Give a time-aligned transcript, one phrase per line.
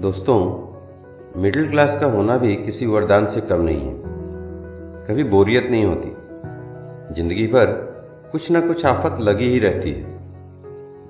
[0.00, 3.94] दोस्तों middle class का होना भी किसी वरदान से कम नहीं है।
[5.08, 6.08] कभी बोरियत नहीं होती।
[7.14, 7.66] ज़िंदगी भर
[8.32, 10.04] कुछ ना कुछ आफत लगी ही रहती है।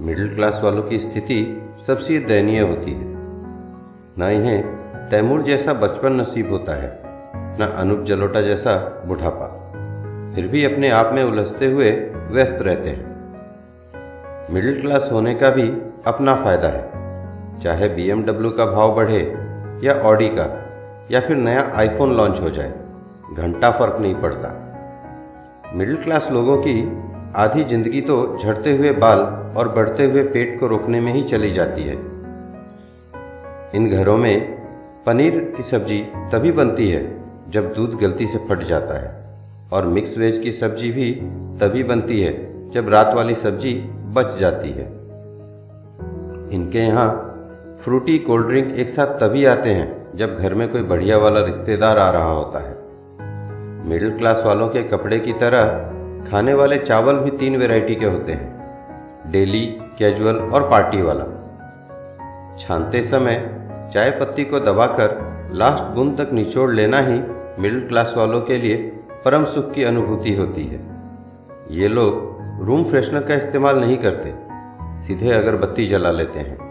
[0.00, 3.04] मिडिल क्लास वालों की स्थिति सबसे दयनीय होती है।
[4.18, 4.62] न इन्हें
[5.10, 7.02] तैमूर जैसा बचपन नसीब होता है,
[7.60, 9.46] न अनूप जलोटा जैसा बुढ़ापा।
[10.34, 11.90] फिर भी अपने आप में उलझते हुए
[12.30, 13.06] व्यस्त रहते हैं।
[14.52, 15.68] मिडिल क्लास होने का भी
[16.06, 16.98] अपना फ़ायदा है।
[17.62, 19.20] चाहे बीएमडब्ल्यू का भाव बढ़े
[19.82, 20.46] या ऑडी का,
[21.10, 22.72] या फिर नया आईफोन लॉन्च हो जाए,
[23.34, 24.54] घंटा फ़र्क नहीं पड़ता।
[25.74, 26.80] मिडिल क्लास लोगों की
[27.36, 29.18] आधी ज़िंदगी तो झड़ते हुए बाल
[29.56, 31.96] और बढ़ते हुए पेट को रोकने में ही चली जाती है।
[33.74, 34.56] इन घरों में
[35.06, 36.00] पनीर की सब्ज़ी
[36.32, 37.02] तभी बनती है
[37.50, 39.10] जब दूध गलती से फट जाता है,
[39.72, 41.12] और मिक्स वेज की सब्ज़ी भी
[41.60, 42.32] तभी बनती है
[42.70, 43.74] जब रात वाली सब्ज़ी
[44.14, 44.86] बच जाती है।
[46.52, 47.08] इनके यहाँ
[47.88, 51.98] फ्रूटी कोल्ड ड्रिंक एक साथ तभी आते हैं जब घर में कोई बढ़िया वाला रिश्तेदार
[51.98, 52.74] आ रहा होता है।
[53.88, 58.32] मिडिल क्लास वालों के कपड़े की तरह खाने वाले चावल भी तीन वैरायटी के होते
[58.32, 59.64] हैं, डेली,
[59.98, 61.24] कैजुअल और पार्टी वाला।
[62.58, 63.40] छानते समय
[63.94, 65.16] चाय पत्ती को दबाकर
[65.54, 67.18] लास्ट बूंद तक निचोड़ लेना ही
[67.62, 68.76] मिडिल क्लास वालों के लिए
[69.24, 70.84] परम सुख की अनुभूति होती है।
[71.70, 74.34] ये लोग रूम फ्रेशनर का इस्तेमाल नहीं करते,
[75.06, 76.67] सीधे अगरबत्ती जला लेते हैं।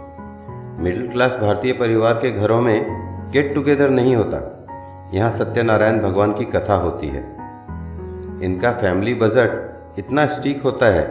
[0.78, 4.39] मिडिल क्लास भारतीय परिवार के घरों में गेट टुगेदर नहीं होता।
[5.14, 7.22] यहाँ सत्यनारायण भगवान की कथा होती है।
[8.44, 11.03] इनका फैमिली बजट इतना स्टीक होता है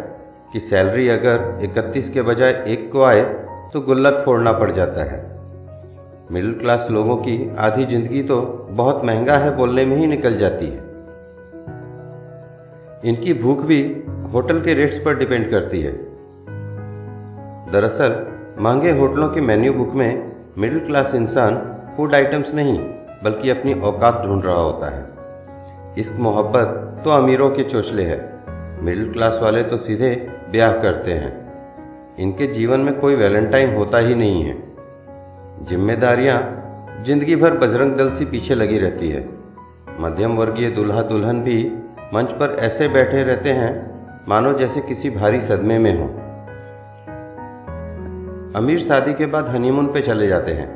[0.52, 3.22] कि सैलरी अगर 31 के बजाय एक को आए
[3.72, 5.18] तो गुल्लक फोड़ना पड़ जाता है।
[6.32, 10.66] मिडिल क्लास लोगों की आधी ज़िंदगी तो बहुत महँगा है बोलने में ही निकल जाती
[10.66, 10.84] है।
[13.04, 13.82] इनकी भूख भी
[14.32, 15.92] होटल के रेट्स पर डिपेंड करती है।
[17.72, 21.56] दरअसल महँगे होटलों के मेन्यू बुक में मिडिल क्लास इंसान
[21.96, 22.78] फ़ूड आइटम्स नहीं,
[23.24, 25.04] बल्कि अपनी औकात ढूंढ रहा होता है।
[25.98, 28.18] इस मोहब्बत तो अमीरों के चोचले है।
[28.82, 31.32] मिडिल क्लास वाले तो सीधे ब्याह करते हैं।
[32.18, 34.56] इनके जीवन में कोई वैलेंटाइन होता ही नहीं है।
[35.64, 36.38] जिम्मेदारियाँ
[37.06, 39.28] ज़िंदगी भर बजरंग दल से पीछे लगी रहती है।
[40.00, 41.72] मध्यम वर्गीय दुल्हा दुल्हन भी
[42.14, 43.72] मंच पर ऐसे बैठे रहते हैं,
[44.28, 46.25] मानो जैसे किसी भारी सदमे में हो।
[48.56, 50.68] अमीर शादी के बाद हनीमून पे चले जाते हैं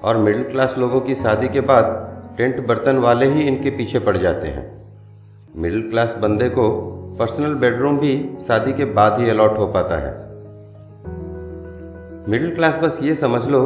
[0.00, 1.84] और मिडिल क्लास लोगों की शादी के बाद
[2.38, 4.64] टेंट बर्तन वाले ही इनके पीछे पड़ जाते हैं।
[5.56, 6.68] मिडिल क्लास बंदे को
[7.18, 10.12] पर्सनल बेडरूम भी शादी के बाद ही अलॉट हो पाता है।
[12.30, 13.64] मिडिल क्लास बस ये समझ लो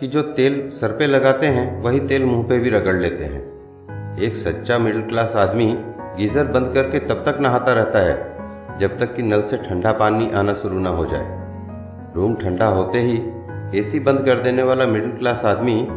[0.00, 4.18] कि जो तेल सर पे लगाते हैं, वही तेल मुँह पे भी रगड़ लेते हैं।
[4.18, 5.74] एक सच्चा मिडिल क्लास आदमी
[6.16, 8.16] गीज़र बंद करके तब तक नहाता रहता है,
[8.78, 11.41] जब तक कि नल से ठंडा पानी आना शुरू ना हो जाए।
[12.16, 13.14] रूम ठंडा होते ही
[13.80, 15.88] एसी बंद कर देने वाला मिडिल क्लास आदमी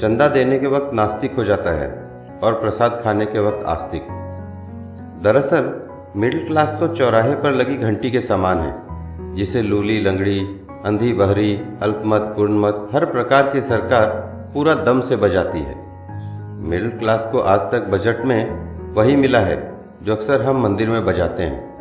[0.00, 1.88] चंदा देने के वक्त नास्तिक हो जाता है
[2.42, 4.06] और प्रसाद खाने के वक्त आस्तिक।
[5.22, 8.74] दरअसल मिडिल क्लास तो चौराहे पर लगी घंटी के समान है,
[9.34, 10.38] जिसे लूली, लंगड़ी,
[10.84, 14.06] अंधी बहरी, अल्पमत गुणमत हर प्रकार की सरकार
[14.54, 15.74] पूरा दम से बजाती है।
[16.60, 18.50] मिडिल क्लास को आज तक बजट में
[18.94, 21.76] वही मिला है, जो अक्सर हम मंदिर में बजाते हैं।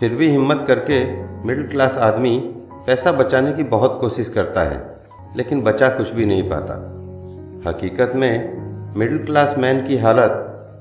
[0.00, 1.04] फिर भी हिम्मत करके
[1.46, 2.53] मिडिल क्लास आदमी
[2.86, 4.96] पैसा बचाने की बहुत कोशिश करता है,
[5.36, 6.74] लेकिन बचा कुछ भी नहीं पाता।
[7.70, 8.64] हकीकत में,
[8.96, 10.30] मिडिल क्लास मैन की हालत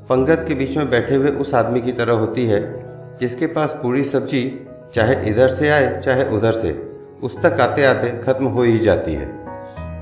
[0.09, 2.85] पंगत के बीच में बैठे हुए उस आदमी की तरह होती है,
[3.19, 6.91] जिसके पास पूरी सब्ज़ी चाहे इधर से आए, चाहे उधर से,
[7.23, 9.31] उस तक आते आते खत्म हो ही जाती है।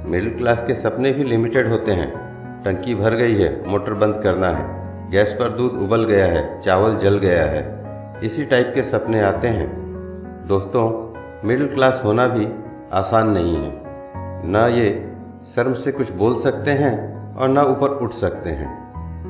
[0.10, 2.12] मिडिल क्लास के सपने भी लिमिटेड होते हैं।
[2.64, 4.66] टंकी भर गई है, मोटर बंद करना है,
[5.12, 7.86] गैस पर दूध उबल गया है, चावल जल गया है।
[8.24, 9.70] इसी टाइप के सपने आते हैं।
[10.48, 11.11] दोस्तों
[11.46, 12.48] मिडिल क्लास होना भी
[12.94, 13.72] आसान नहीं है।
[14.46, 14.90] न ये
[15.56, 16.94] शर्म से कुछ बोल सकते हैं
[17.36, 18.70] और न ऊपर उठ सकते हैं।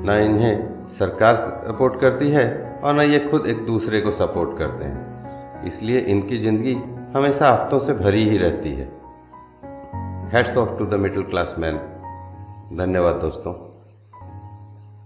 [0.06, 2.46] न इन्हें सरकार सपोर्ट करती है
[2.84, 6.74] और न ये खुद एक दूसरे को सपोर्ट करते हैं। इसलिए इनकी ज़िंदगी
[7.16, 8.92] हमेशा हफ्तों से भरी ही रहती है।
[10.34, 11.78] Hats off to the middle class man
[12.78, 13.71] धन्यवाद दोस्तों।